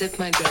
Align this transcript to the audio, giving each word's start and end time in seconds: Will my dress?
Will 0.00 0.08
my 0.18 0.30
dress? 0.30 0.49